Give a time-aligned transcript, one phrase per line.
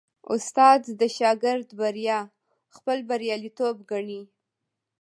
[0.33, 2.19] استاد د شاګرد بریا
[2.75, 4.21] خپل بریالیتوب ګڼي.